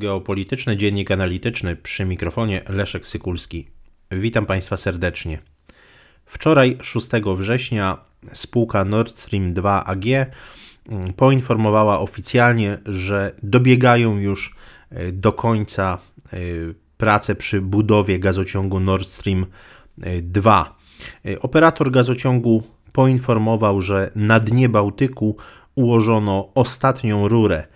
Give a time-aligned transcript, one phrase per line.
[0.00, 3.68] geopolityczny dziennik analityczny przy mikrofonie Leszek Sykulski.
[4.10, 5.38] Witam Państwa serdecznie.
[6.26, 7.98] Wczoraj, 6 września,
[8.32, 14.56] spółka Nord Stream 2 AG mm, poinformowała oficjalnie, że dobiegają już
[14.90, 15.98] e, do końca
[16.32, 16.36] e,
[16.96, 19.46] prace przy budowie gazociągu Nord Stream
[20.22, 20.76] 2.
[21.26, 25.36] E, operator gazociągu poinformował, że na dnie Bałtyku
[25.74, 27.66] ułożono ostatnią rurę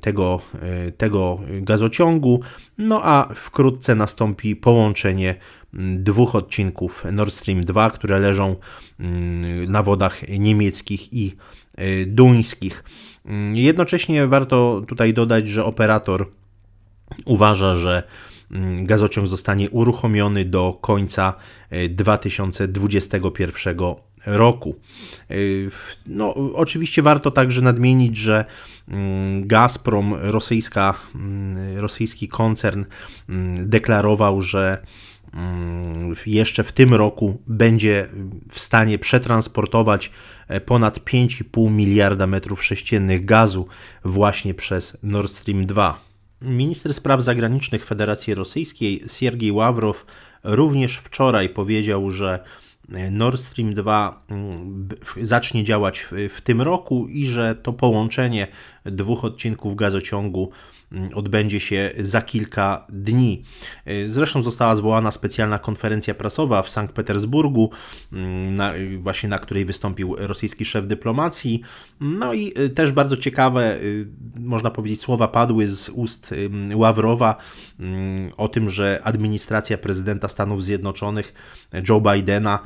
[0.00, 2.40] tego, e, tego gazociągu,
[2.78, 5.34] no a wkrótce nastąpi połączenie
[5.74, 8.56] mm, dwóch odcinków Nord Stream 2, które leżą
[9.00, 11.36] mm, na wodach niemieckich i
[11.76, 12.84] e, duńskich.
[13.52, 16.30] Jednocześnie warto tutaj dodać, że operator
[17.24, 18.02] uważa, że
[18.82, 21.34] gazociąg zostanie uruchomiony do końca
[21.90, 23.94] 2021 e,
[24.26, 24.74] roku.
[25.30, 25.70] Y,
[26.06, 28.44] no, oczywiście warto także nadmienić, że
[28.88, 32.84] mm, Gazprom, rosyjska, mm, rosyjski koncern,
[33.28, 34.82] mm, deklarował, że
[36.26, 38.08] jeszcze w tym roku będzie
[38.50, 40.10] w stanie przetransportować
[40.48, 43.66] e, ponad 5,5 miliarda metrów sześciennych gazu
[44.04, 46.00] właśnie przez Nord Stream 2.
[46.42, 50.06] Minister spraw zagranicznych Federacji Rosyjskiej Siergiej Ławrow
[50.44, 52.44] również wczoraj powiedział, że
[53.10, 54.88] Nord Stream 2 mm,
[55.22, 58.46] zacznie działać w, w, tym roku i że to połączenie
[58.84, 60.50] dwóch odcinków gazociągu
[61.14, 63.42] odbędzie się za kilka dni.
[63.88, 67.70] Y, zresztą została zwołana specjalna konferencja prasowa w Sankt Petersburgu,
[68.12, 71.60] mm, na, właśnie na której wystąpił rosyjski szef dyplomacji.
[72.00, 74.06] No i y, też bardzo ciekawe, y,
[74.36, 76.34] można powiedzieć, słowa padły z ust
[76.74, 77.36] Ławrowa
[77.80, 81.34] mm, o tym, że administracja prezydenta Stanów Zjednoczonych
[81.88, 82.58] Joe Bidena,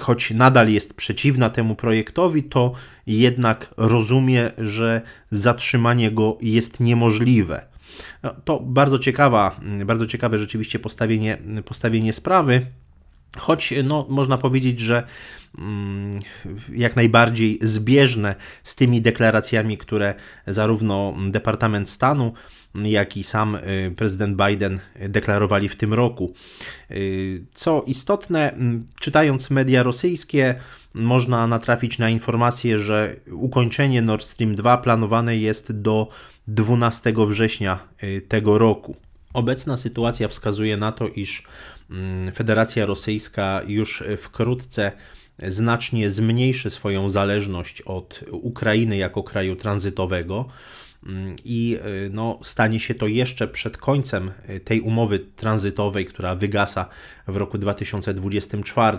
[0.00, 2.72] choć nadal jest przeciwna temu projektowi, to
[3.06, 7.37] jednak rozumie, że zatrzymanie go jest niemożliwe.
[8.22, 12.66] No, to bardzo ciekawa, bardzo ciekawe rzeczywiście postawienie, postawienie sprawy.
[13.36, 15.02] Choć no, można powiedzieć, że
[15.58, 16.20] mm,
[16.72, 20.14] jak najbardziej zbieżne z tymi deklaracjami, które
[20.46, 22.32] zarówno Departament Stanu,
[22.74, 26.34] jak i sam y, prezydent Biden deklarowali w tym roku.
[26.90, 28.54] Y, co istotne,
[29.00, 30.54] czytając media rosyjskie,
[30.94, 36.08] można natrafić na informację, że ukończenie Nord Stream 2 planowane jest do
[36.48, 38.96] 12 września y, tego roku.
[39.32, 41.42] Obecna sytuacja wskazuje na to, iż
[41.90, 44.92] mm, Federacja Rosyjska już wkrótce
[45.42, 50.48] znacznie zmniejszy swoją zależność od Ukrainy jako kraju tranzytowego
[51.06, 56.34] mm, i y, no, stanie się to jeszcze przed końcem y, tej umowy tranzytowej, która
[56.34, 56.88] wygasa
[57.28, 58.98] w roku 2024.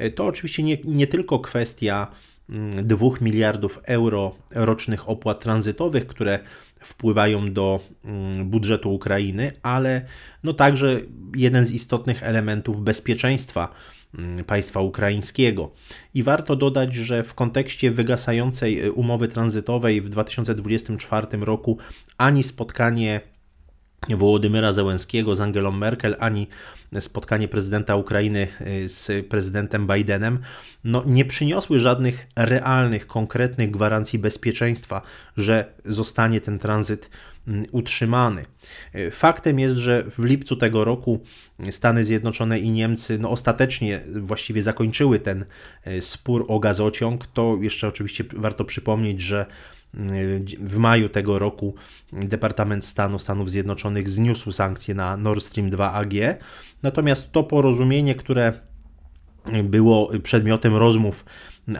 [0.00, 2.06] Y, to oczywiście nie, nie tylko kwestia
[2.48, 6.38] 2 mm, miliardów euro rocznych opłat tranzytowych, które
[6.80, 10.02] wpływają do mm, budżetu Ukrainy, ale
[10.42, 11.00] no także
[11.36, 13.74] jeden z istotnych elementów bezpieczeństwa
[14.18, 15.72] mm, państwa ukraińskiego.
[16.14, 21.78] I warto dodać, że w kontekście wygasającej y, umowy tranzytowej w 2024 roku
[22.18, 23.20] ani spotkanie
[24.14, 26.48] Wołodymyra Zełenskiego z Angelą Merkel, ani
[27.00, 30.38] spotkanie prezydenta Ukrainy y, z prezydentem Bidenem
[30.84, 35.02] no, nie przyniosły żadnych realnych, konkretnych gwarancji bezpieczeństwa,
[35.36, 37.10] że zostanie ten tranzyt
[37.48, 38.42] mm, utrzymany.
[38.94, 41.20] Y, faktem jest, że w lipcu tego roku
[41.70, 45.44] Stany Zjednoczone i Niemcy no, ostatecznie właściwie zakończyły ten
[45.86, 47.26] y, spór o gazociąg.
[47.26, 49.46] To jeszcze oczywiście warto przypomnieć, że
[50.60, 51.74] w maju tego roku
[52.12, 56.12] Departament Stanu Stanów Zjednoczonych zniósł sankcje na Nord Stream 2 AG.
[56.82, 58.52] Natomiast to porozumienie, które
[59.64, 61.24] było przedmiotem rozmów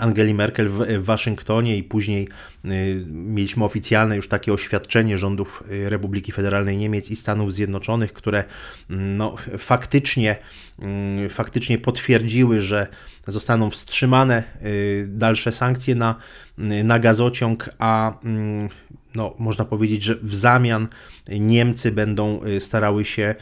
[0.01, 2.29] Angeli Merkel w, Waszyngtonie i później
[2.65, 8.45] y, mieliśmy oficjalne już takie oświadczenie rządów y, Republiki Federalnej Niemiec i Stanów Zjednoczonych, które
[8.91, 10.37] mm, no, faktycznie,
[10.79, 12.87] mm, faktycznie potwierdziły, że
[13.27, 16.15] zostaną wstrzymane y, dalsze sankcje na,
[16.59, 18.69] na gazociąg, a mm,
[19.15, 20.89] no, można powiedzieć, że w zamian
[21.29, 23.35] Niemcy będą starały się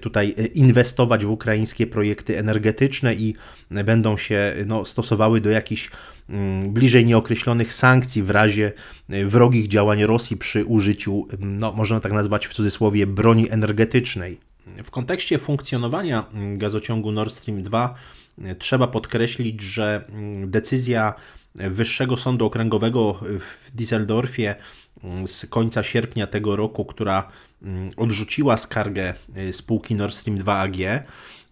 [0.00, 3.34] tutaj inwestować w ukraińskie projekty energetyczne i
[3.70, 5.90] będą się no, stosowały do jakichś
[6.28, 8.72] mm, bliżej nieokreślonych sankcji w razie
[9.12, 14.40] y, wrogich działań Rosji przy użyciu, mm, no, można tak nazwać w cudzysłowie, broni energetycznej.
[14.84, 17.94] W kontekście funkcjonowania gazociągu Nord Stream 2
[18.38, 20.04] y, trzeba podkreślić, że
[20.46, 21.14] decyzja
[21.56, 24.54] Wyższego Sądu Okręgowego w Düsseldorfie
[25.26, 27.28] z końca sierpnia tego roku, która
[27.96, 30.76] odrzuciła skargę y, spółki Nord Stream 2 AG,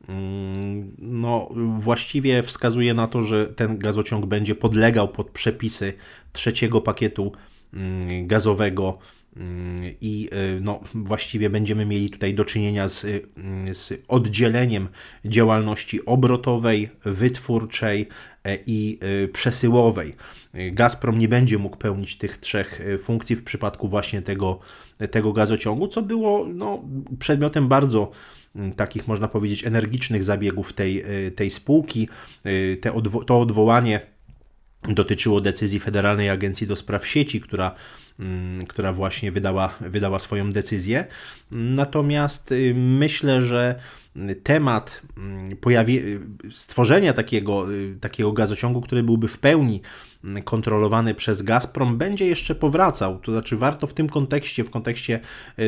[0.09, 5.93] Mm, no, właściwie wskazuje na to, że ten gazociąg będzie podlegał pod przepisy
[6.33, 7.33] trzeciego pakietu
[7.75, 8.99] mm, gazowego
[10.01, 10.29] i
[10.61, 13.07] no, właściwie będziemy mieli tutaj do czynienia z,
[13.73, 14.89] z oddzieleniem
[15.25, 18.09] działalności obrotowej, wytwórczej
[18.67, 18.99] i
[19.33, 20.15] przesyłowej.
[20.55, 24.59] Gazprom nie będzie mógł pełnić tych trzech funkcji w przypadku właśnie tego,
[25.11, 26.85] tego gazociągu, co było no,
[27.19, 28.11] przedmiotem bardzo
[28.57, 32.09] Mm, takich, można powiedzieć, energicznych zabiegów tej, y, tej spółki.
[32.47, 34.01] Y, te odwo to odwołanie
[34.89, 37.75] dotyczyło decyzji Federalnej Agencji do Spraw Sieci, która,
[38.69, 41.07] która właśnie wydała, wydała swoją decyzję.
[41.51, 43.75] Natomiast y, myślę, że
[44.43, 46.01] temat mm, pojawi,
[46.51, 47.67] stworzenia takiego,
[48.01, 49.83] takiego gazociągu, który byłby w pełni
[50.45, 53.19] kontrolowany przez Gazprom będzie jeszcze powracał.
[53.19, 55.21] To znaczy warto w tym kontekście, w kontekście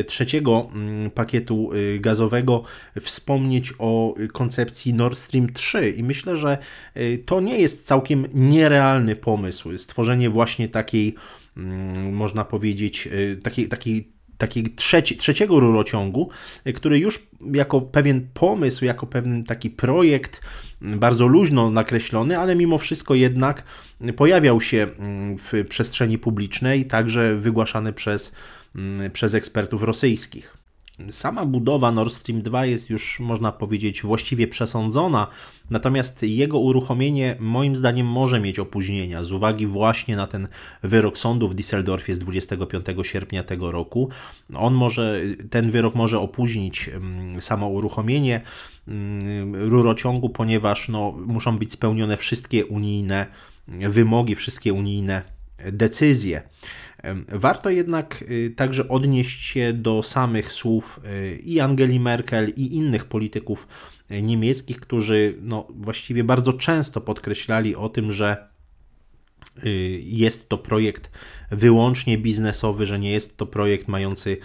[0.07, 2.63] trzeciego mm, pakietu gazowego
[3.01, 6.57] wspomnieć o koncepcji Nord Stream 3 i myślę, że
[7.25, 9.77] to nie jest całkiem nierealny pomysł.
[9.77, 11.36] Stworzenie właśnie takiej mm,
[12.11, 13.09] można powiedzieć,
[13.43, 16.29] takiej, takiej takiego trzeci, trzeciego rurociągu,
[16.75, 17.19] który już
[17.53, 20.41] jako pewien pomysł, jako pewien taki projekt
[20.81, 23.63] bardzo luźno nakreślony, ale mimo wszystko jednak
[24.15, 28.35] pojawiał się mm, w przestrzeni publicznej, także wygłaszany przez,
[28.75, 30.56] mm, przez ekspertów rosyjskich.
[31.11, 35.27] Sama budowa Nord Stream 2 jest już, można powiedzieć, właściwie przesądzona,
[35.69, 40.47] natomiast jego uruchomienie moim zdaniem może mieć opóźnienia z uwagi właśnie na ten
[40.83, 44.09] wyrok sądu w Düsseldorfie z 25 sierpnia tego roku.
[44.55, 48.41] On może, ten wyrok może opóźnić mm, samo uruchomienie
[48.87, 53.25] mm, rurociągu, ponieważ no, muszą być spełnione wszystkie unijne
[53.67, 55.21] wymogi, wszystkie unijne
[55.71, 56.41] decyzje.
[57.29, 63.05] Warto jednak y, także odnieść się do samych słów y, i Angeli Merkel, i innych
[63.05, 63.67] polityków
[64.11, 68.47] y, niemieckich, którzy no, właściwie bardzo często podkreślali o tym, że
[70.03, 71.11] jest to projekt
[71.51, 74.37] wyłącznie biznesowy, że nie jest to projekt mający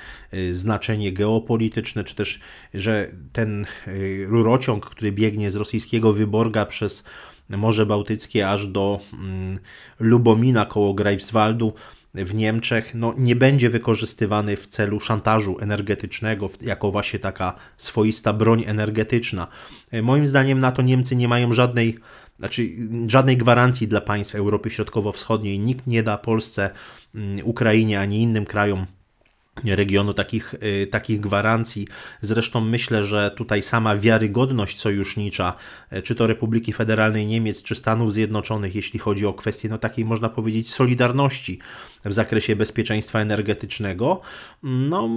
[0.52, 2.40] znaczenie geopolityczne, czy też,
[2.74, 3.66] że ten
[4.26, 7.04] rurociąg, który biegnie z rosyjskiego Wyborga przez
[7.48, 9.58] Morze Bałtyckie aż do mm,
[10.00, 11.74] Lubomina koło Greifswaldu,
[12.14, 18.64] w Niemczech no, nie będzie wykorzystywany w celu szantażu energetycznego, jako właśnie taka swoista broń
[18.66, 19.46] energetyczna.
[19.90, 21.98] E, moim zdaniem na to Niemcy nie mają żadnej,
[22.38, 22.68] znaczy
[23.06, 25.58] żadnej gwarancji dla państw Europy Środkowo-Wschodniej.
[25.58, 26.70] Nikt nie da Polsce,
[27.14, 28.86] mm, Ukrainie ani innym krajom
[29.64, 31.88] regionu takich, y, takich gwarancji.
[32.20, 35.54] Zresztą myślę, że tutaj sama wiarygodność sojusznicza,
[35.92, 40.04] y, czy to Republiki Federalnej Niemiec, czy Stanów Zjednoczonych, jeśli chodzi o kwestię no, takiej,
[40.04, 41.58] można powiedzieć, solidarności
[42.04, 44.20] w zakresie bezpieczeństwa energetycznego,
[44.62, 45.08] no,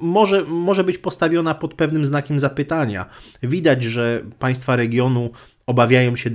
[0.00, 3.06] może, może być postawiona pod pewnym znakiem zapytania.
[3.42, 5.30] Widać, że państwa regionu
[5.66, 6.30] obawiają się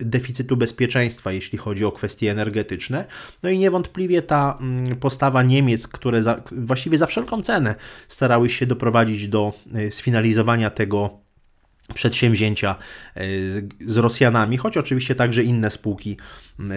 [0.00, 3.04] deficytu bezpieczeństwa, jeśli chodzi o kwestie energetyczne.
[3.42, 7.74] No i niewątpliwie ta mm, postawa Niemiec, które za, właściwie za wszelką cenę
[8.08, 11.21] starały się doprowadzić do y, sfinalizowania tego
[11.94, 12.76] przedsięwzięcia
[13.14, 13.22] e,
[13.86, 16.16] z Rosjanami, choć oczywiście także inne spółki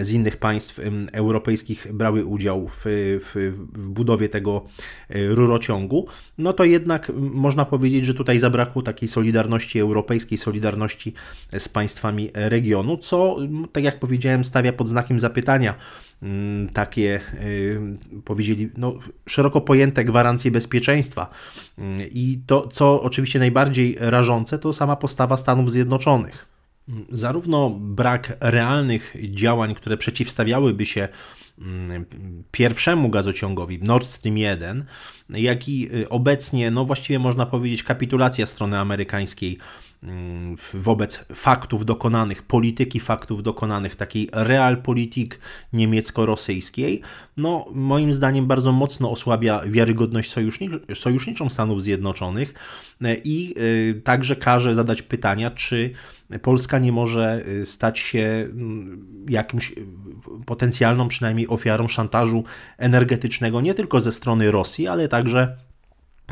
[0.02, 0.80] z innych państw
[1.12, 4.66] europejskich brały udział w, w, w, budowie tego
[5.08, 6.06] e, rurociągu,
[6.38, 11.14] no to jednak można powiedzieć, że tutaj zabrakło takiej solidarności europejskiej, solidarności
[11.58, 13.36] z państwami regionu, co,
[13.72, 15.74] tak jak powiedziałem, stawia pod znakiem zapytania
[16.72, 17.20] takie,
[18.24, 18.94] powiedzieli, no,
[19.26, 21.30] szeroko pojęte gwarancje bezpieczeństwa.
[22.10, 26.48] I to, co oczywiście najbardziej rażące, to sama postawa Stanów Zjednoczonych.
[26.88, 31.08] Mm, zarówno brak realnych działań, które przeciwstawiałyby się
[32.50, 34.84] pierwszemu gazociągowi Nord Stream 1,
[35.28, 39.85] jak i y, obecnie, no właściwie można powiedzieć, kapitulacja strony amerykańskiej Mm,
[40.74, 45.40] wobec faktów dokonanych, polityki faktów dokonanych, takiej realpolitik
[45.72, 47.00] niemiecko-rosyjskiej,
[47.36, 50.34] no moim zdaniem bardzo mocno osłabia wiarygodność
[50.94, 52.54] sojuszniczą Stanów Zjednoczonych
[53.02, 53.54] e, i
[53.90, 55.90] e, także każe zadać pytania, czy
[56.42, 59.72] Polska nie może e, stać się mm, jakimś
[60.46, 62.44] potencjalną przynajmniej ofiarą szantażu
[62.78, 65.56] energetycznego nie tylko ze strony Rosji, ale także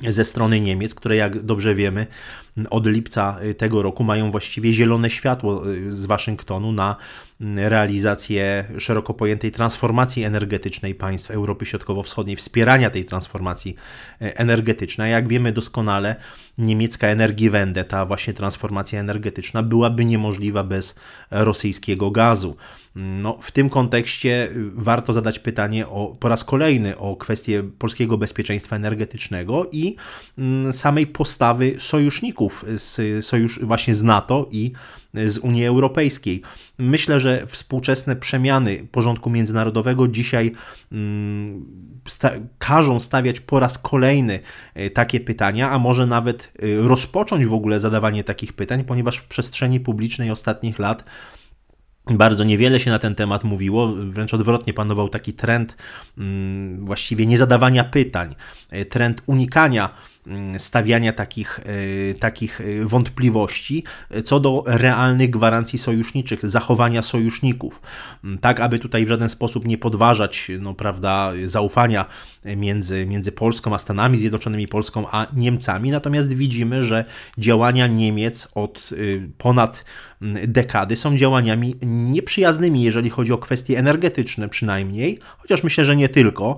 [0.08, 2.06] ze strony Niemiec, które jak dobrze wiemy
[2.70, 6.96] od lipca tego roku mają właściwie zielone światło y, z Waszyngtonu na
[7.56, 13.76] realizację szeroko pojętej transformacji energetycznej państw Europy Środkowo-Wschodniej, wspierania tej transformacji
[14.22, 15.12] e, energetycznej.
[15.12, 16.16] Jak wiemy doskonale,
[16.58, 20.94] niemiecka Energiewende, ta właśnie transformacja energetyczna byłaby niemożliwa bez
[21.30, 22.56] rosyjskiego gazu.
[22.94, 28.76] No, w tym kontekście warto zadać pytanie o, po raz kolejny o kwestię polskiego bezpieczeństwa
[28.76, 29.96] energetycznego i
[30.72, 32.43] samej postawy sojuszników
[32.76, 34.72] z, sojusz, właśnie z NATO i
[35.14, 36.42] z Unii Europejskiej.
[36.78, 40.52] Myślę, że współczesne przemiany porządku międzynarodowego dzisiaj
[40.92, 41.64] mm,
[42.08, 44.40] sta każą stawiać po raz kolejny
[44.74, 49.28] e, takie pytania, a może nawet e, rozpocząć w ogóle zadawanie takich pytań, ponieważ w
[49.28, 51.04] przestrzeni publicznej ostatnich lat
[52.10, 55.76] bardzo niewiele się na ten temat mówiło, wręcz odwrotnie panował taki trend
[56.18, 58.34] mm, właściwie niezadawania pytań,
[58.70, 59.94] e, trend unikania
[60.58, 61.60] stawiania takich,
[62.10, 63.84] e, takich e, wątpliwości
[64.24, 67.82] co do realnych gwarancji sojuszniczych, zachowania sojuszników,
[68.24, 72.06] mm, tak aby tutaj w żaden sposób nie podważać no, prawda, zaufania
[72.56, 75.90] między, między Polską a Stanami Zjednoczonymi, Polską a Niemcami.
[75.90, 77.04] Natomiast widzimy, że
[77.38, 79.84] działania Niemiec od y, ponad
[80.22, 86.08] mm, dekady są działaniami nieprzyjaznymi, jeżeli chodzi o kwestie energetyczne przynajmniej, chociaż myślę, że nie
[86.08, 86.56] tylko.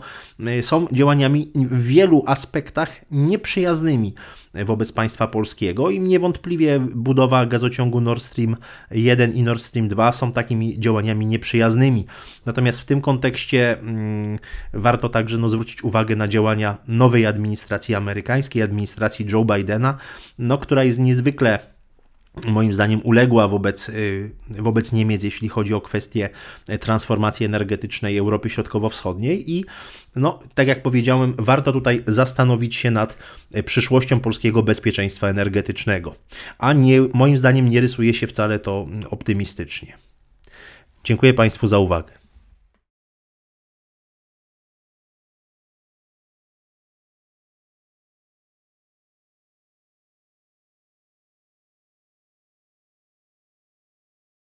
[0.59, 4.15] Y, są działaniami w wielu aspektach nieprzyjaznymi przyjaznymi
[4.55, 8.57] wobec państwa polskiego i niewątpliwie budowa gazociągu Nord Stream
[8.91, 12.07] 1 i Nord Stream 2 są takimi działaniami nieprzyjaznymi.
[12.47, 14.39] Natomiast w tym kontekście mm,
[14.73, 19.97] warto także no, zwrócić uwagę na działania nowej administracji amerykańskiej, administracji Joe Bidena,
[20.39, 21.76] no, która jest niezwykle
[22.45, 26.29] moim zdaniem uległa wobec, y, wobec Niemiec, jeśli chodzi o kwestię
[26.81, 29.65] transformacji energetycznej Europy Środkowo-Wschodniej i
[30.17, 33.19] no, tak jak powiedziałem, warto tutaj zastanowić się nad
[33.65, 36.15] przyszłością polskiego bezpieczeństwa energetycznego,
[36.59, 39.99] a nie, moim zdaniem nie rysuje się wcale to optymistycznie.
[41.05, 42.26] Dziękuję Państwu za uwagę.